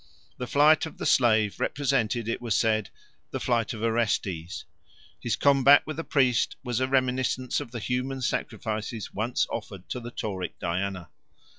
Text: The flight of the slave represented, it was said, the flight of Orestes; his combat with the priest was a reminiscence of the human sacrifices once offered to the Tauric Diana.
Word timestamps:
The 0.39 0.47
flight 0.47 0.87
of 0.87 0.97
the 0.97 1.05
slave 1.05 1.59
represented, 1.59 2.27
it 2.27 2.41
was 2.41 2.57
said, 2.57 2.89
the 3.29 3.39
flight 3.39 3.71
of 3.71 3.83
Orestes; 3.83 4.65
his 5.19 5.35
combat 5.35 5.83
with 5.85 5.95
the 5.97 6.03
priest 6.03 6.55
was 6.63 6.79
a 6.79 6.87
reminiscence 6.87 7.59
of 7.59 7.69
the 7.69 7.77
human 7.77 8.21
sacrifices 8.23 9.13
once 9.13 9.45
offered 9.51 9.87
to 9.89 9.99
the 9.99 10.09
Tauric 10.09 10.57
Diana. 10.57 11.09